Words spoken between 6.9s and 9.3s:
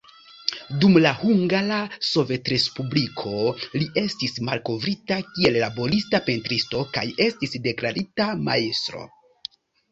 kaj estis deklarita majstro.